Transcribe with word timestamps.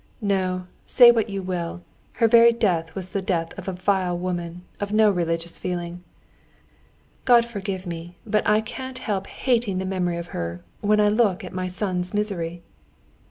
No, 0.23 0.65
say 0.87 1.11
what 1.11 1.29
you 1.29 1.43
will, 1.43 1.83
her 2.13 2.27
very 2.27 2.51
death 2.51 2.95
was 2.95 3.11
the 3.11 3.21
death 3.21 3.55
of 3.55 3.67
a 3.67 3.71
vile 3.71 4.17
woman, 4.17 4.63
of 4.79 4.91
no 4.91 5.11
religious 5.11 5.59
feeling. 5.59 6.03
God 7.23 7.45
forgive 7.45 7.85
me, 7.85 8.17
but 8.25 8.41
I 8.49 8.61
can't 8.61 8.97
help 8.97 9.27
hating 9.27 9.77
the 9.77 9.85
memory 9.85 10.17
of 10.17 10.29
her, 10.33 10.63
when 10.79 10.99
I 10.99 11.09
look 11.09 11.43
at 11.43 11.53
my 11.53 11.67
son's 11.67 12.15
misery!" 12.15 12.63